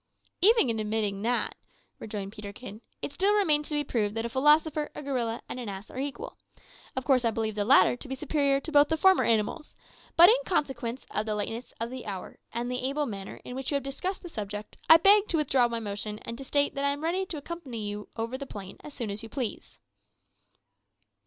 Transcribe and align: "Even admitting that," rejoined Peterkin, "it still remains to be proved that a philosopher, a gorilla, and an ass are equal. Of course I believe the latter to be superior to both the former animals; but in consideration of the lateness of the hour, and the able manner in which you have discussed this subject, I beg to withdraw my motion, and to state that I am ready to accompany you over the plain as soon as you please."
"Even 0.41 0.79
admitting 0.79 1.21
that," 1.21 1.53
rejoined 1.99 2.31
Peterkin, 2.31 2.81
"it 3.03 3.13
still 3.13 3.35
remains 3.37 3.69
to 3.69 3.75
be 3.75 3.83
proved 3.83 4.15
that 4.15 4.25
a 4.25 4.29
philosopher, 4.29 4.89
a 4.95 5.03
gorilla, 5.03 5.43
and 5.47 5.59
an 5.59 5.69
ass 5.69 5.91
are 5.91 5.99
equal. 5.99 6.39
Of 6.95 7.05
course 7.05 7.23
I 7.23 7.29
believe 7.29 7.53
the 7.53 7.65
latter 7.65 7.95
to 7.95 8.07
be 8.07 8.15
superior 8.15 8.59
to 8.61 8.71
both 8.71 8.87
the 8.87 8.97
former 8.97 9.23
animals; 9.23 9.75
but 10.15 10.27
in 10.27 10.33
consideration 10.43 11.05
of 11.11 11.27
the 11.27 11.35
lateness 11.35 11.71
of 11.79 11.91
the 11.91 12.07
hour, 12.07 12.39
and 12.51 12.71
the 12.71 12.83
able 12.87 13.05
manner 13.05 13.39
in 13.45 13.53
which 13.55 13.69
you 13.69 13.75
have 13.75 13.83
discussed 13.83 14.23
this 14.23 14.33
subject, 14.33 14.75
I 14.89 14.97
beg 14.97 15.27
to 15.27 15.37
withdraw 15.37 15.67
my 15.67 15.79
motion, 15.79 16.17
and 16.23 16.35
to 16.39 16.43
state 16.43 16.73
that 16.73 16.83
I 16.83 16.89
am 16.93 17.03
ready 17.03 17.23
to 17.27 17.37
accompany 17.37 17.87
you 17.87 18.09
over 18.15 18.39
the 18.39 18.47
plain 18.47 18.77
as 18.83 18.95
soon 18.95 19.11
as 19.11 19.21
you 19.21 19.29
please." 19.29 19.77